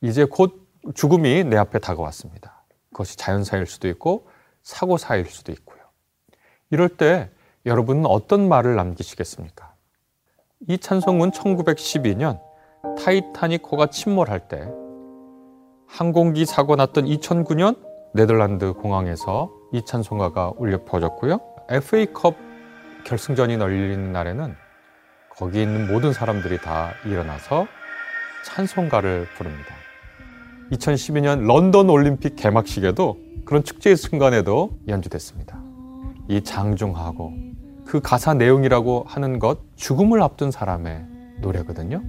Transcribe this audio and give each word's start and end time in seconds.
이제 0.00 0.24
곧 0.24 0.68
죽음이 0.94 1.44
내 1.44 1.56
앞에 1.56 1.78
다가왔습니다. 1.78 2.64
그것이 2.90 3.16
자연사일 3.16 3.66
수도 3.66 3.88
있고 3.88 4.28
사고사일 4.62 5.26
수도 5.26 5.52
있고요. 5.52 5.80
이럴 6.70 6.88
때 6.88 7.30
여러분은 7.66 8.06
어떤 8.06 8.48
말을 8.48 8.76
남기시겠습니까? 8.76 9.74
이 10.68 10.78
찬송은 10.78 11.30
1912년 11.30 12.40
타이타닉호가 12.98 13.86
침몰할 13.86 14.48
때 14.48 14.68
항공기 15.86 16.44
사고 16.46 16.76
났던 16.76 17.04
2009년 17.04 17.78
네덜란드 18.14 18.72
공항에서 18.72 19.52
이 19.72 19.84
찬송가가 19.84 20.52
울려 20.56 20.84
퍼졌고요. 20.84 21.40
FA컵 21.68 22.36
결승전이 23.04 23.54
열리는 23.54 24.12
날에는 24.12 24.56
거기 25.30 25.62
있는 25.62 25.86
모든 25.92 26.12
사람들이 26.12 26.58
다 26.58 26.92
일어나서 27.04 27.66
찬송가를 28.44 29.26
부릅니다. 29.36 29.74
2012년 30.72 31.46
런던 31.46 31.90
올림픽 31.90 32.36
개막식에도 32.36 33.18
그런 33.44 33.62
축제의 33.62 33.96
순간에도 33.96 34.70
연주됐습니다. 34.88 35.58
이 36.28 36.42
장중하고 36.42 37.32
그 37.84 38.00
가사 38.00 38.34
내용이라고 38.34 39.04
하는 39.06 39.38
것 39.38 39.58
죽음을 39.76 40.22
앞둔 40.22 40.50
사람의 40.50 41.04
노래거든요. 41.40 42.02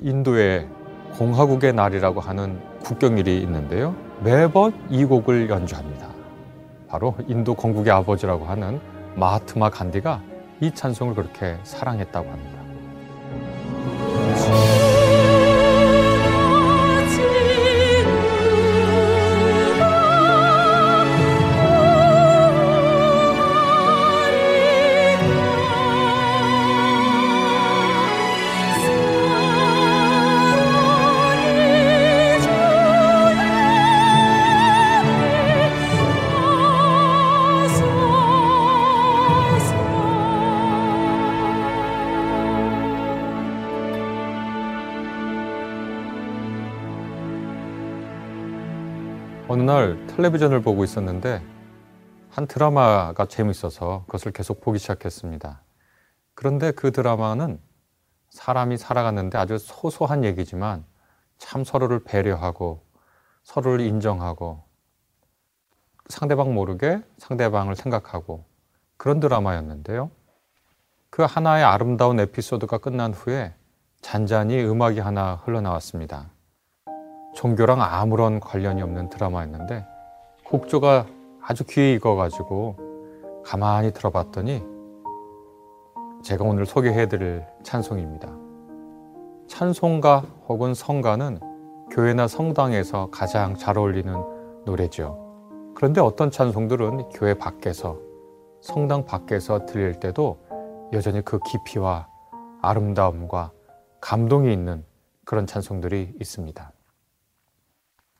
인도의 0.00 0.66
공화국의 1.14 1.72
날이라고 1.72 2.20
하는 2.20 2.58
국경일이 2.82 3.40
있는데요. 3.42 3.94
매번 4.22 4.72
이 4.90 5.04
곡을 5.04 5.48
연주합니다. 5.48 6.08
바로 6.88 7.14
인도 7.28 7.54
건국의 7.54 7.92
아버지라고 7.92 8.44
하는 8.46 8.80
마하트마 9.14 9.70
간디가 9.70 10.22
이 10.60 10.72
찬송을 10.74 11.14
그렇게 11.14 11.56
사랑했다고 11.62 12.28
합니다. 12.28 12.57
텔레비전을 50.18 50.62
보고 50.62 50.82
있었는데 50.82 51.40
한 52.30 52.48
드라마가 52.48 53.26
재밌어서 53.26 54.02
그것을 54.06 54.32
계속 54.32 54.60
보기 54.60 54.80
시작했습니다. 54.80 55.62
그런데 56.34 56.72
그 56.72 56.90
드라마는 56.90 57.60
사람이 58.30 58.78
살아갔는데 58.78 59.38
아주 59.38 59.58
소소한 59.58 60.24
얘기지만 60.24 60.84
참 61.38 61.62
서로를 61.62 62.02
배려하고 62.02 62.84
서로를 63.44 63.78
인정하고 63.86 64.64
상대방 66.08 66.52
모르게 66.52 67.00
상대방을 67.18 67.76
생각하고 67.76 68.44
그런 68.96 69.20
드라마였는데요. 69.20 70.10
그 71.10 71.22
하나의 71.22 71.62
아름다운 71.62 72.18
에피소드가 72.18 72.78
끝난 72.78 73.14
후에 73.14 73.54
잔잔히 74.00 74.64
음악이 74.64 74.98
하나 74.98 75.36
흘러나왔습니다. 75.36 76.30
종교랑 77.36 77.80
아무런 77.80 78.40
관련이 78.40 78.82
없는 78.82 79.10
드라마였는데 79.10 79.97
곡조가 80.50 81.06
아주 81.42 81.64
귀에 81.64 81.92
익어가지고 81.92 83.42
가만히 83.44 83.92
들어봤더니 83.92 84.64
제가 86.22 86.42
오늘 86.44 86.64
소개해드릴 86.64 87.44
찬송입니다. 87.62 88.34
찬송가 89.46 90.20
혹은 90.48 90.72
성가는 90.72 91.40
교회나 91.90 92.28
성당에서 92.28 93.10
가장 93.10 93.56
잘 93.56 93.76
어울리는 93.76 94.14
노래죠. 94.64 95.72
그런데 95.74 96.00
어떤 96.00 96.30
찬송들은 96.30 97.10
교회 97.10 97.34
밖에서 97.34 97.98
성당 98.62 99.04
밖에서 99.04 99.66
들릴 99.66 100.00
때도 100.00 100.38
여전히 100.94 101.22
그 101.22 101.38
깊이와 101.40 102.08
아름다움과 102.62 103.52
감동이 104.00 104.50
있는 104.50 104.82
그런 105.26 105.46
찬송들이 105.46 106.14
있습니다. 106.18 106.72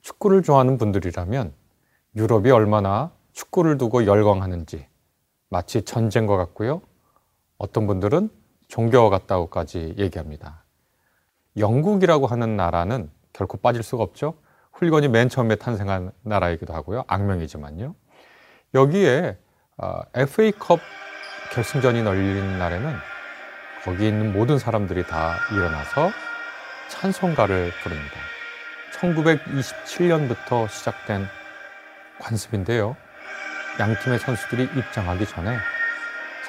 축구를 0.03 0.43
좋아하는 0.43 0.77
분들이라면 0.77 1.58
유럽이 2.19 2.51
얼마나 2.51 3.13
축구를 3.33 3.79
두고 3.79 4.05
열광하는지 4.05 4.89
마치 5.51 5.83
전쟁과 5.83 6.37
같고요. 6.37 6.83
어떤 7.59 7.87
분들은 7.87 8.29
종교와 8.67 9.09
같다고까지 9.09 9.95
얘기합니다. 9.99 10.65
영국이라고 11.57 12.27
하는 12.27 12.57
나라는 12.57 13.09
결코 13.33 13.57
빠질 13.59 13.85
수가 13.85 14.03
없죠. 14.03 14.35
훌건이 14.73 15.07
맨 15.07 15.29
처음에 15.29 15.55
탄생한 15.55 16.11
나라이기도 16.23 16.75
하고요. 16.75 17.05
악명이지만요. 17.07 17.95
여기에 18.75 19.39
FA컵 20.15 20.81
어, 20.81 20.83
결승전이 21.53 22.01
열리는 22.01 22.59
날에는 22.59 22.97
거기 23.85 24.09
있는 24.09 24.33
모든 24.33 24.59
사람들이 24.59 25.07
다 25.07 25.37
일어나서 25.53 26.11
찬송가를 26.89 27.71
부릅니다. 27.83 28.17
1927년부터 28.99 30.69
시작된 30.69 31.38
관습인데요. 32.21 32.97
양 33.81 33.95
팀의 34.03 34.19
선수들이 34.19 34.65
입장하기 34.65 35.27
전에 35.27 35.57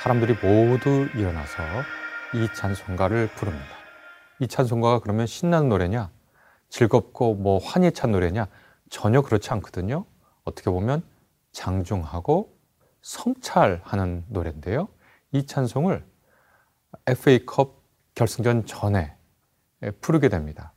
사람들이 0.02 0.36
모두 0.42 1.08
일어나서 1.16 1.64
이 2.34 2.48
찬송가를 2.56 3.28
부릅니다. 3.36 3.66
이 4.40 4.48
찬송가가 4.48 5.00
그러면 5.00 5.28
신나는 5.28 5.70
노래냐? 5.70 6.10
즐겁고 6.70 7.36
뭐 7.36 7.60
환희 7.60 7.92
찬 7.92 8.12
노래냐? 8.12 8.48
전혀 8.90 9.22
그렇지 9.22 9.50
않거든요. 9.52 10.06
어떻게 10.44 10.72
보면 10.72 11.04
장중하고 11.52 12.58
성찰하는 13.02 14.26
노래인데요. 14.30 14.88
이 15.32 15.46
찬송을 15.46 16.06
FA컵 17.08 17.84
결승전 18.16 18.66
전에 18.66 19.16
부르게 20.02 20.30
됩니다. 20.30 20.74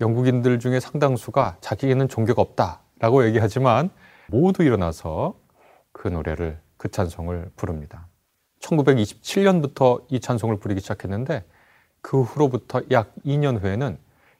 영국인들 0.00 0.58
중에 0.58 0.80
상당수가 0.80 1.58
자기에는 1.60 2.08
종교가 2.08 2.42
없다라고 2.42 3.24
얘기하지만 3.26 3.90
모두 4.30 4.62
일어나서 4.62 5.34
그 5.92 6.08
노래를 6.08 6.60
그 6.76 6.90
찬송을 6.90 7.50
부릅니다. 7.56 8.08
1927년부터 8.60 10.04
이 10.08 10.20
찬송을 10.20 10.58
부르기 10.58 10.80
시작했는데 10.80 11.44
그 12.00 12.22
후로부터 12.22 12.82
약 12.90 13.14
2년 13.24 13.62
후에는 13.62 13.98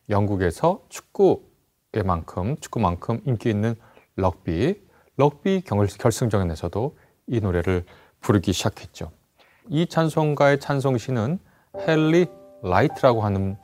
영국에서 0.08 0.84
축구에만큼 0.88 2.56
축구만큼 2.60 3.20
인기 3.26 3.50
있는 3.50 3.74
럭비 4.16 4.80
럭비 5.16 5.62
결승전에서도 5.62 6.96
이 7.26 7.40
노래를 7.40 7.84
부르기 8.20 8.52
시작했죠. 8.52 9.10
이 9.68 9.86
찬송가의 9.86 10.60
찬송시는 10.60 11.38
헨리 11.86 12.26
라이트라고 12.62 13.22
하는 13.22 13.56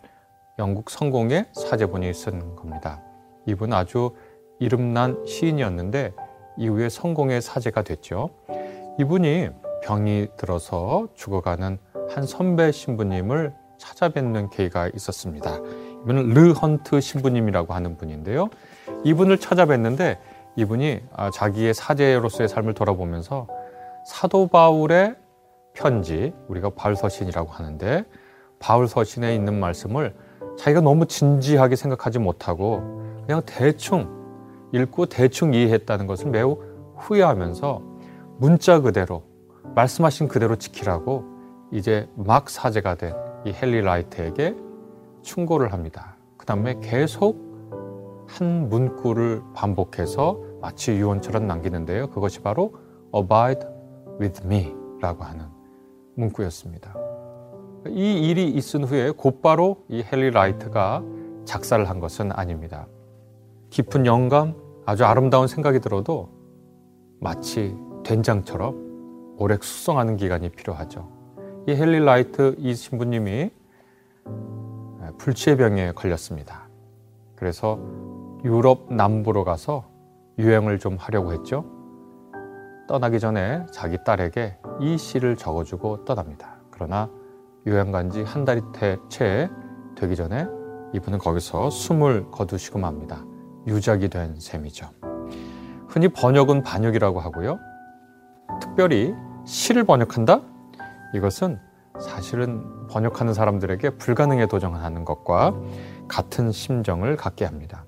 영국 0.58 0.90
성공회 0.90 1.46
사제분이 1.52 2.12
쓴 2.14 2.56
겁니다. 2.56 3.02
이분 3.46 3.72
아주 3.72 4.14
이름난 4.58 5.24
시인이었는데 5.26 6.12
이후에 6.58 6.88
성공회 6.88 7.42
사제가 7.42 7.82
됐죠. 7.82 8.30
이분이 8.98 9.50
병이 9.82 10.28
들어서 10.36 11.06
죽어가는 11.14 11.78
한 12.08 12.26
선배 12.26 12.72
신부님을 12.72 13.52
찾아뵙는 13.78 14.50
계기가 14.50 14.88
있었습니다. 14.94 15.58
이분은 16.02 16.30
르 16.30 16.52
헌트 16.52 17.00
신부님이라고 17.00 17.74
하는 17.74 17.96
분인데요. 17.96 18.48
이분을 19.04 19.38
찾아뵀는데 19.38 20.18
이분이 20.56 21.02
아, 21.12 21.30
자기의 21.30 21.74
사제로서의 21.74 22.48
삶을 22.48 22.74
돌아보면서 22.74 23.46
사도 24.06 24.46
바울의 24.46 25.16
편지, 25.74 26.32
우리가 26.48 26.70
바울 26.70 26.96
서신이라고 26.96 27.50
하는데 27.50 28.04
바울 28.58 28.88
서신에 28.88 29.34
있는 29.34 29.60
말씀을 29.60 30.14
자기가 30.58 30.80
너무 30.80 31.06
진지하게 31.06 31.76
생각하지 31.76 32.18
못하고 32.18 33.04
그냥 33.26 33.42
대충 33.44 34.15
읽고 34.76 35.06
대충 35.06 35.54
이해했다는 35.54 36.06
것을 36.06 36.30
매우 36.30 36.58
후회하면서 36.96 37.82
문자 38.38 38.80
그대로 38.80 39.22
말씀하신 39.74 40.28
그대로 40.28 40.56
지키라고 40.56 41.24
이제 41.72 42.08
막 42.16 42.48
사제가 42.50 42.94
된 42.96 43.26
이 43.46 43.52
헨리 43.54 43.80
라이트에게 43.80 44.56
충고를 45.22 45.72
합니다. 45.72 46.16
그 46.36 46.44
다음에 46.46 46.74
계속 46.80 47.46
한 48.26 48.68
문구를 48.68 49.40
반복해서 49.54 50.40
마치 50.60 50.90
유언처럼 50.92 51.46
남기는데요. 51.46 52.10
그것이 52.10 52.40
바로 52.40 52.74
abide 53.14 53.68
with 54.20 54.44
me 54.44 54.74
라고 55.00 55.22
하는 55.22 55.44
문구였습니다. 56.16 56.92
이 57.88 58.28
일이 58.28 58.48
있은 58.50 58.82
후에 58.82 59.12
곧바로 59.12 59.84
이 59.88 60.02
헨리 60.12 60.30
라이트가 60.32 61.04
작사를 61.44 61.88
한 61.88 62.00
것은 62.00 62.32
아닙니다. 62.32 62.88
깊은 63.70 64.06
영감, 64.06 64.56
아주 64.86 65.04
아름다운 65.04 65.48
생각이 65.48 65.80
들어도 65.80 66.30
마치 67.20 67.76
된장처럼 68.04 69.34
오래 69.36 69.56
숙성하는 69.60 70.16
기간이 70.16 70.50
필요하죠. 70.50 71.10
이 71.66 71.72
헨리 71.72 71.98
라이트 71.98 72.54
이 72.58 72.72
신부님이 72.72 73.50
불치의 75.18 75.56
병에 75.56 75.90
걸렸습니다. 75.90 76.68
그래서 77.34 77.80
유럽 78.44 78.92
남부로 78.92 79.42
가서 79.42 79.84
유행을 80.38 80.78
좀 80.78 80.96
하려고 80.96 81.32
했죠. 81.32 81.64
떠나기 82.86 83.18
전에 83.18 83.66
자기 83.72 83.98
딸에게 84.04 84.56
이 84.80 84.96
시를 84.96 85.36
적어주고 85.36 86.04
떠납니다. 86.04 86.58
그러나 86.70 87.10
유행 87.66 87.90
간지 87.90 88.22
한 88.22 88.44
달이 88.44 88.62
채 89.08 89.50
되기 89.96 90.14
전에 90.14 90.46
이분은 90.94 91.18
거기서 91.18 91.70
숨을 91.70 92.30
거두시고 92.30 92.78
맙니다. 92.78 93.24
유작이 93.66 94.08
된 94.08 94.38
셈이죠. 94.38 94.88
흔히 95.88 96.08
번역은 96.08 96.62
반역이라고 96.62 97.20
하고요. 97.20 97.58
특별히 98.60 99.14
시를 99.44 99.84
번역한다? 99.84 100.40
이것은 101.14 101.58
사실은 102.00 102.86
번역하는 102.88 103.32
사람들에게 103.32 103.90
불가능에 103.96 104.46
도전하는 104.46 105.04
것과 105.04 105.54
같은 106.08 106.52
심정을 106.52 107.16
갖게 107.16 107.44
합니다. 107.44 107.84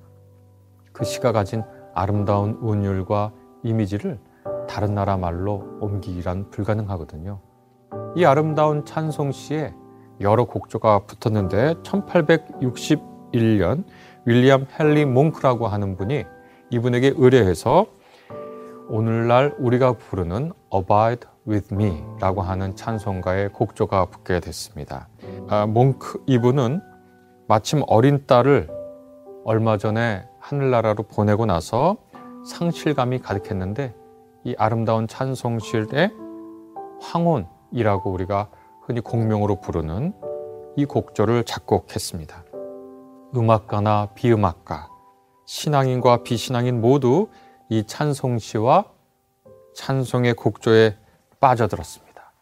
그 0.93 1.05
시가 1.05 1.33
가진 1.33 1.63
아름다운 1.95 2.59
운율과 2.61 3.33
이미지를 3.63 4.19
다른 4.69 4.95
나라 4.95 5.17
말로 5.17 5.65
옮기기란 5.81 6.51
불가능하거든요. 6.51 7.41
이 8.17 8.25
아름다운 8.25 8.85
찬송시에 8.85 9.75
여러 10.21 10.45
곡조가 10.45 11.07
붙었는데 11.07 11.75
1861년 11.83 13.85
윌리엄 14.29 14.67
헨리 14.79 15.07
몽크라고 15.07 15.69
하는 15.69 15.97
분이 15.97 16.27
이분에게 16.69 17.15
의뢰해서 17.17 17.87
오늘날 18.91 19.55
우리가 19.59 19.95
부르는 19.95 20.53
Abide 20.71 21.31
with 21.49 21.75
me라고 21.75 22.43
하는 22.43 22.77
찬송가의 22.77 23.55
곡조가 23.55 24.05
붙게 24.05 24.41
됐습니다. 24.41 25.09
아, 25.49 25.65
몽크 25.65 26.25
이분은 26.27 26.83
마침 27.47 27.83
어린 27.87 28.27
딸을 28.27 28.69
얼마 29.47 29.79
전에 29.79 30.27
하늘나라로 30.41 31.05
보내고 31.05 31.47
나서 31.47 31.97
상실감이 32.47 33.21
가득했는데 33.21 33.95
이 34.45 34.55
아름다운 34.59 35.09
찬송실의 35.09 36.13
황혼이라고 37.01 38.13
우리가 38.13 38.51
흔히 38.83 39.01
공명으로 39.01 39.63
부르는 39.63 40.13
이 40.77 40.85
곡조를 40.85 41.45
작곡했습니다. 41.45 42.45
음악가나 43.37 44.09
비음악가, 44.15 44.89
신앙인과 45.47 46.23
비신앙인 46.23 46.81
모두 46.81 47.29
이 47.69 47.85
찬송시와 47.87 48.85
찬송의 49.75 50.35
곡조에 50.35 50.97
빠져들었습니다. 51.41 52.33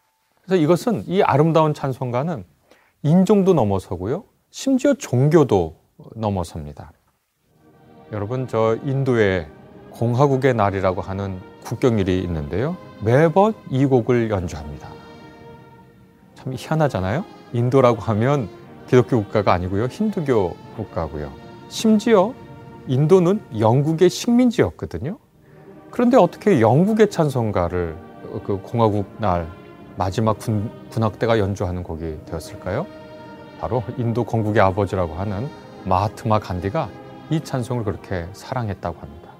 그래서 0.42 0.62
이것은 0.62 1.04
이 1.06 1.22
아름다운 1.22 1.74
찬송가는 1.74 2.44
인종도 3.02 3.54
넘어서고요. 3.54 4.24
심지어 4.50 4.94
종교도 4.94 5.76
넘어섭니다. 6.14 6.92
여러분, 8.12 8.46
저 8.46 8.76
인도의 8.84 9.48
공화국의 9.90 10.54
날이라고 10.54 11.00
하는 11.00 11.40
국경일이 11.64 12.20
있는데요. 12.20 12.76
매번 13.02 13.54
이 13.70 13.84
곡을 13.84 14.30
연주합니다. 14.30 14.88
참 16.36 16.52
희한하잖아요. 16.52 17.24
인도라고 17.52 18.00
하면 18.00 18.48
기독교 18.86 19.22
국가가 19.22 19.52
아니고요. 19.52 19.86
힌두교 19.86 20.56
국가고요. 20.76 21.32
심지어 21.68 22.32
인도는 22.86 23.40
영국의 23.58 24.08
식민지였거든요. 24.08 25.18
그런데 25.90 26.16
어떻게 26.16 26.60
영국의 26.60 27.10
찬송가를 27.10 27.96
그 28.44 28.60
공화국 28.62 29.06
날 29.18 29.48
마지막 29.96 30.38
군, 30.38 30.70
군악대가 30.90 31.38
연주하는 31.38 31.82
곡이 31.82 32.18
되었을까요? 32.26 32.86
바로 33.60 33.82
인도 33.96 34.24
건국의 34.24 34.62
아버지라고 34.62 35.14
하는 35.14 35.48
마하트마 35.84 36.38
간디가 36.38 36.90
이 37.30 37.40
찬송을 37.40 37.84
그렇게 37.84 38.26
사랑했다고 38.34 39.00
합니다. 39.00 39.30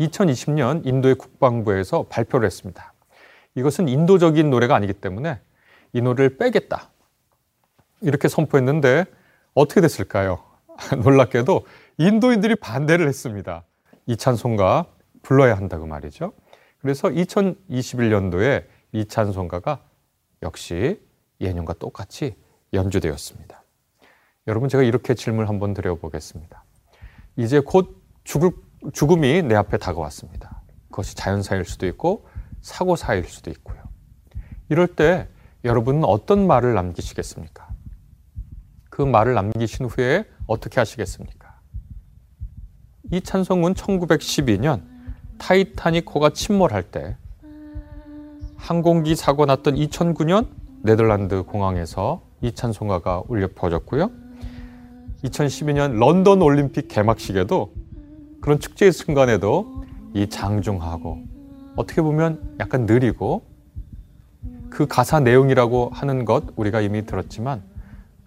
2020년 0.00 0.84
인도의 0.84 1.14
국방부에서 1.14 2.06
발표를 2.08 2.46
했습니다. 2.46 2.92
이것은 3.54 3.88
인도적인 3.88 4.50
노래가 4.50 4.74
아니기 4.74 4.92
때문에 4.92 5.40
이 5.92 6.02
노래를 6.02 6.36
빼겠다. 6.36 6.90
이렇게 8.00 8.28
선포했는데 8.28 9.04
어떻게 9.54 9.80
됐을까요? 9.80 10.42
놀랍게도 11.02 11.66
인도인들이 11.98 12.56
반대를 12.56 13.08
했습니다. 13.08 13.64
이 14.06 14.16
찬송가 14.16 14.86
불러야 15.22 15.56
한다고 15.56 15.86
말이죠. 15.86 16.32
그래서 16.78 17.08
2021년도에 17.08 18.64
이 18.92 19.06
찬송가가 19.06 19.80
역시 20.42 21.00
예년과 21.40 21.74
똑같이 21.74 22.36
연주되었습니다. 22.72 23.62
여러분 24.46 24.68
제가 24.68 24.84
이렇게 24.84 25.14
질문을 25.14 25.48
한번 25.48 25.74
드려보겠습니다. 25.74 26.64
이제 27.36 27.60
곧 27.60 28.00
죽을, 28.24 28.52
죽음이 28.92 29.42
내 29.42 29.54
앞에 29.54 29.78
다가왔습니다. 29.78 30.62
그것이 30.90 31.16
자연사일 31.16 31.64
수도 31.64 31.86
있고 31.86 32.26
사고사일 32.60 33.24
수도 33.24 33.50
있고요. 33.50 33.78
이럴 34.68 34.86
때 34.86 35.28
여러분은 35.64 36.04
어떤 36.04 36.46
말을 36.46 36.74
남기시겠습니까? 36.74 37.68
그 38.96 39.02
말을 39.02 39.34
남기신 39.34 39.84
후에 39.84 40.24
어떻게 40.46 40.80
하시겠습니까? 40.80 41.60
이 43.12 43.20
찬송은 43.20 43.74
1912년 43.74 44.80
타이타닉 45.36 46.06
호가 46.14 46.30
침몰할 46.30 46.82
때 46.84 47.18
항공기 48.56 49.14
사고 49.14 49.44
났던 49.44 49.74
2009년 49.74 50.46
네덜란드 50.80 51.42
공항에서 51.42 52.22
이 52.40 52.52
찬송가가 52.52 53.24
울려 53.28 53.48
퍼졌고요. 53.54 54.10
2012년 55.24 55.98
런던 55.98 56.40
올림픽 56.40 56.88
개막식에도 56.88 57.74
그런 58.40 58.58
축제의 58.58 58.92
순간에도 58.92 59.84
이 60.14 60.26
장중하고 60.26 61.18
어떻게 61.76 62.00
보면 62.00 62.56
약간 62.60 62.86
느리고 62.86 63.44
그 64.70 64.86
가사 64.86 65.20
내용이라고 65.20 65.90
하는 65.92 66.24
것 66.24 66.44
우리가 66.56 66.80
이미 66.80 67.04
들었지만 67.04 67.75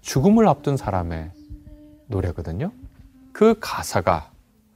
죽음을 0.01 0.47
앞둔 0.47 0.77
사람의 0.77 1.31
노래거든요. 2.07 2.71
그 3.33 3.57
가사가 3.59 4.31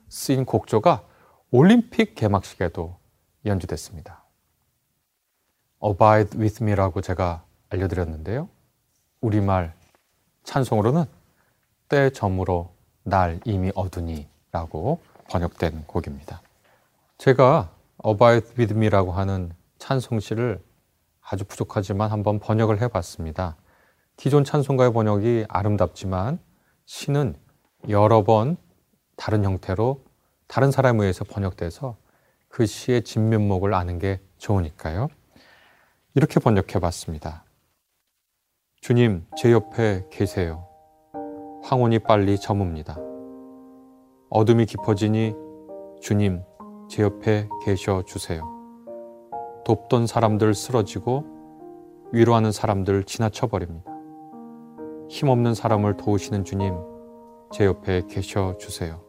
쓰인 0.10 0.46
곡조가 0.46 1.04
올림픽 1.52 2.16
개막식에도 2.16 2.96
연주됐습니다. 3.46 4.24
Abide 5.84 6.40
with 6.40 6.64
me라고 6.64 7.02
제가 7.02 7.44
알려드렸는데요. 7.70 8.48
우리말 9.22 9.74
찬송으로는 10.44 11.06
때 11.90 12.10
저물어 12.10 12.72
날 13.04 13.40
이미 13.46 13.72
어두니 13.76 14.28
라고 14.52 15.02
번역된 15.30 15.86
곡입니다. 15.88 16.42
제가 17.18 17.72
Abide 18.06 18.52
with 18.58 18.74
me라고 18.74 19.12
하는 19.12 19.52
찬송시를 19.80 20.62
아주 21.22 21.44
부족하지만 21.46 22.12
한번 22.12 22.40
번역을 22.40 22.82
해봤습니다. 22.82 23.56
기존 24.18 24.44
찬송가의 24.44 24.94
번역이 24.94 25.46
아름답지만 25.50 26.40
시는 26.86 27.36
여러 27.90 28.24
번 28.24 28.58
다른 29.16 29.44
형태로 29.44 30.04
다른 30.48 30.72
사람에 30.72 31.00
의해서 31.02 31.26
번역돼서 31.26 31.98
그 32.48 32.66
시의 32.66 33.04
진면목을 33.04 33.74
아는 33.74 34.00
게 34.00 34.22
좋으니까요. 34.38 35.08
이렇게 36.14 36.40
번역해 36.40 36.80
봤습니다. 36.80 37.44
주님, 38.82 39.26
제 39.38 39.52
옆에 39.52 40.06
계세요. 40.12 40.68
황혼이 41.64 42.00
빨리 42.00 42.36
저뭅니다. 42.36 43.02
어둠이 44.30 44.66
깊어지니 44.66 45.34
주님, 46.02 46.44
제 46.90 47.02
옆에 47.02 47.48
계셔 47.66 48.04
주세요. 48.04 48.44
돕던 49.66 50.06
사람들 50.06 50.54
쓰러지고 50.54 51.26
위로하는 52.12 52.52
사람들 52.52 53.06
지나쳐 53.06 53.48
버립니다. 53.48 53.93
힘없는 55.14 55.54
사람을 55.54 55.96
도우시는 55.96 56.44
주님, 56.44 56.76
제 57.52 57.66
옆에 57.66 58.02
계셔 58.08 58.58
주세요. 58.58 59.00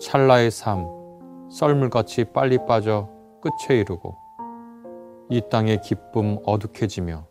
찰나의 0.00 0.50
삶, 0.50 0.88
썰물같이 1.48 2.24
빨리 2.32 2.58
빠져 2.66 3.08
끝에 3.40 3.78
이르고 3.78 4.16
이 5.28 5.40
땅의 5.48 5.80
기쁨 5.82 6.38
어둑해지며 6.44 7.24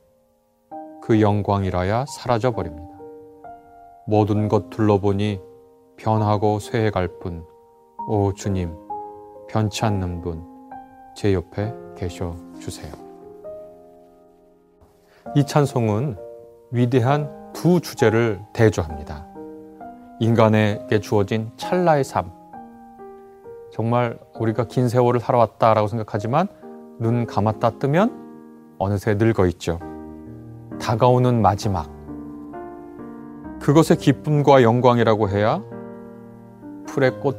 그 1.01 1.19
영광이라야 1.19 2.05
사라져 2.07 2.51
버립니다. 2.51 2.97
모든 4.07 4.47
것 4.47 4.69
둘러보니 4.69 5.41
변하고 5.97 6.59
쇠해갈 6.59 7.19
뿐, 7.19 7.45
오 8.07 8.31
주님, 8.31 8.73
변치 9.49 9.83
않는 9.83 10.21
분, 10.21 10.45
제 11.13 11.33
옆에 11.33 11.73
계셔 11.97 12.37
주세요. 12.61 12.93
이 15.35 15.45
찬송은 15.45 16.22
위대한 16.73 17.29
두 17.53 17.79
주제를 17.79 18.41
대조합니다. 18.51 19.27
인간에게 20.19 21.01
주어진 21.01 21.51
찰나의 21.55 22.03
삶. 22.03 22.31
정말 23.71 24.17
우리가 24.39 24.65
긴 24.65 24.89
세월을 24.89 25.19
살아왔다라고 25.19 25.87
생각하지만 25.87 26.47
눈 26.97 27.27
감았다 27.27 27.77
뜨면 27.77 28.75
어느새 28.79 29.13
늙어 29.13 29.45
있죠. 29.49 29.79
다가오는 30.81 31.43
마지막. 31.43 31.91
그것의 33.61 33.99
기쁨과 33.99 34.63
영광이라고 34.63 35.29
해야 35.29 35.61
풀의 36.87 37.19
꽃 37.19 37.37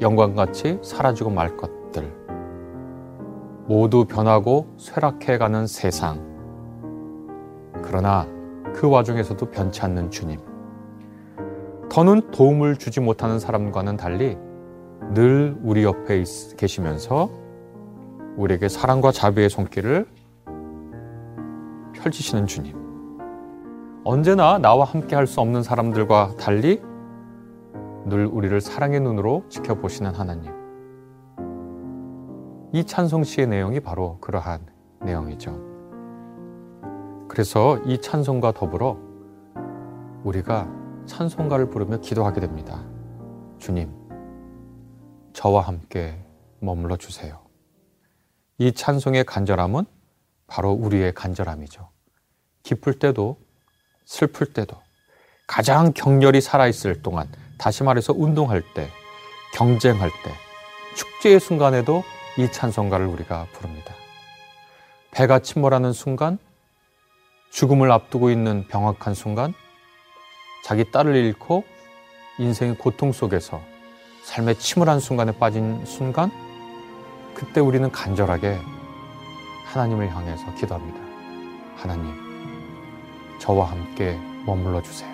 영광같이 0.00 0.78
사라지고 0.84 1.30
말 1.30 1.56
것들. 1.56 2.14
모두 3.66 4.04
변하고 4.04 4.68
쇠락해가는 4.78 5.66
세상. 5.66 6.29
그러나 7.90 8.24
그 8.72 8.88
와중에서도 8.88 9.44
변치 9.50 9.82
않는 9.82 10.12
주님. 10.12 10.38
더는 11.90 12.30
도움을 12.30 12.76
주지 12.76 13.00
못하는 13.00 13.40
사람과는 13.40 13.96
달리 13.96 14.38
늘 15.12 15.58
우리 15.64 15.82
옆에 15.82 16.22
계시면서 16.56 17.28
우리에게 18.36 18.68
사랑과 18.68 19.10
자비의 19.10 19.50
손길을 19.50 20.06
펼치시는 21.94 22.46
주님. 22.46 22.76
언제나 24.04 24.58
나와 24.58 24.84
함께 24.84 25.16
할 25.16 25.26
수 25.26 25.40
없는 25.40 25.64
사람들과 25.64 26.36
달리 26.38 26.80
늘 28.06 28.24
우리를 28.24 28.60
사랑의 28.60 29.00
눈으로 29.00 29.42
지켜보시는 29.48 30.14
하나님. 30.14 30.52
이 32.72 32.84
찬송 32.84 33.24
시의 33.24 33.48
내용이 33.48 33.80
바로 33.80 34.18
그러한 34.20 34.60
내용이죠. 35.00 35.69
그래서 37.30 37.78
이 37.86 38.00
찬송과 38.00 38.50
더불어 38.50 38.98
우리가 40.24 40.68
찬송가를 41.06 41.70
부르며 41.70 41.98
기도하게 41.98 42.40
됩니다. 42.40 42.84
주님, 43.60 43.88
저와 45.32 45.62
함께 45.62 46.20
머물러 46.58 46.96
주세요. 46.96 47.40
이 48.58 48.72
찬송의 48.72 49.26
간절함은 49.26 49.84
바로 50.48 50.72
우리의 50.72 51.14
간절함이죠. 51.14 51.88
기쁠 52.64 52.98
때도 52.98 53.38
슬플 54.06 54.52
때도 54.52 54.76
가장 55.46 55.92
격렬히 55.92 56.40
살아있을 56.40 57.00
동안 57.00 57.28
다시 57.58 57.84
말해서 57.84 58.12
운동할 58.12 58.60
때, 58.74 58.88
경쟁할 59.54 60.10
때, 60.24 60.32
축제의 60.96 61.38
순간에도 61.38 62.02
이 62.38 62.50
찬송가를 62.50 63.06
우리가 63.06 63.46
부릅니다. 63.52 63.94
배가 65.12 65.38
침몰하는 65.38 65.92
순간, 65.92 66.38
죽음을 67.50 67.90
앞두고 67.92 68.30
있는 68.30 68.66
병확한 68.68 69.14
순간, 69.14 69.54
자기 70.64 70.90
딸을 70.90 71.14
잃고 71.14 71.64
인생의 72.38 72.76
고통 72.78 73.12
속에서 73.12 73.60
삶의 74.22 74.58
침울한 74.58 75.00
순간에 75.00 75.32
빠진 75.32 75.84
순간, 75.84 76.30
그때 77.34 77.60
우리는 77.60 77.90
간절하게 77.90 78.58
하나님을 79.66 80.14
향해서 80.14 80.54
기도합니다. 80.54 80.98
하나님, 81.76 82.14
저와 83.38 83.70
함께 83.70 84.18
머물러 84.46 84.82
주세요. 84.82 85.10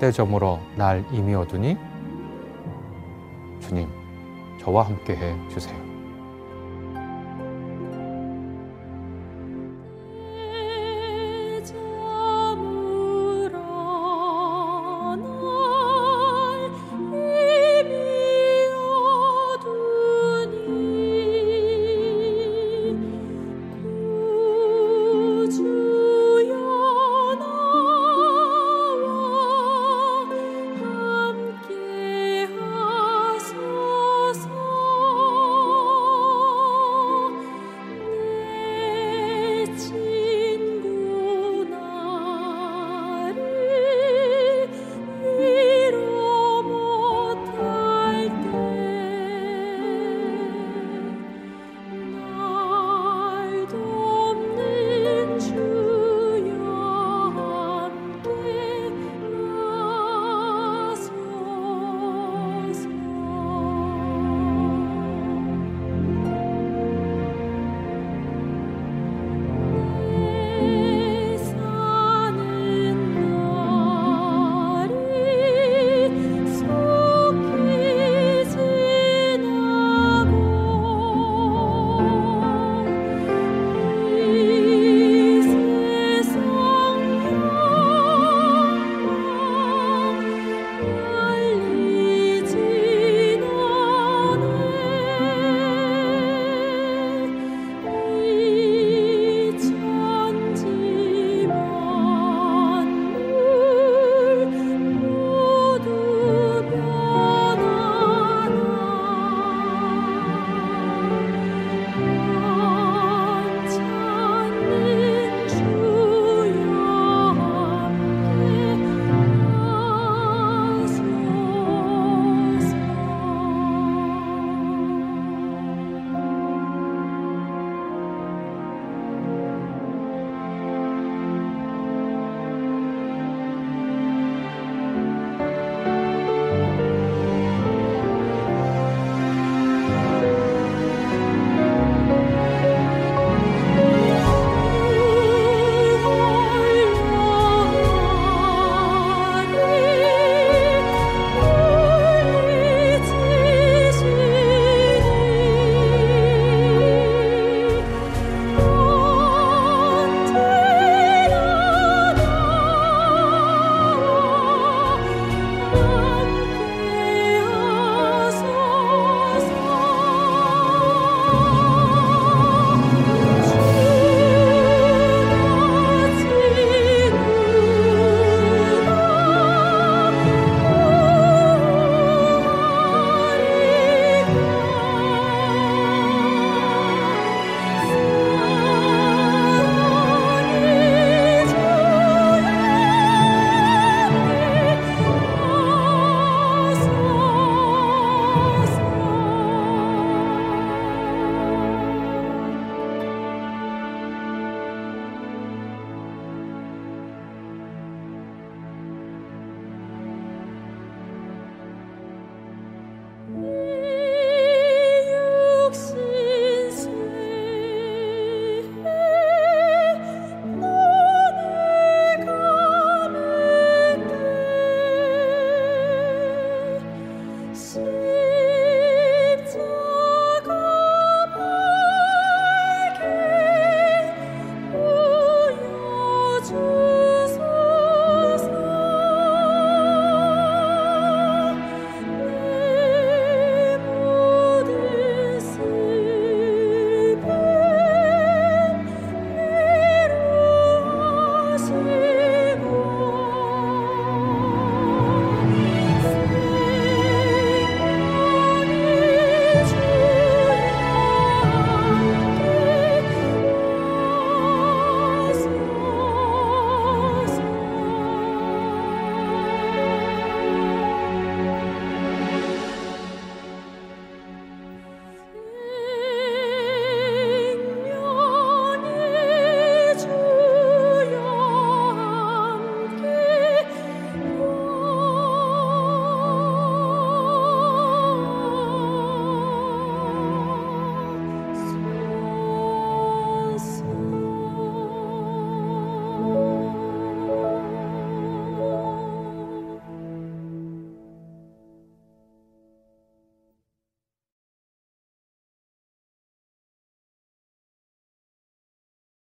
때 0.00 0.10
저물어 0.10 0.58
날 0.76 1.04
이미 1.12 1.34
어두니 1.34 1.76
주님 3.60 3.88
저와 4.60 4.86
함께 4.86 5.14
해 5.14 5.36
주세요. 5.48 5.91